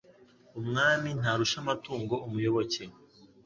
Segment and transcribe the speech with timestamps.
[0.59, 2.83] Umwami ntarusha amatungo umuyoboke.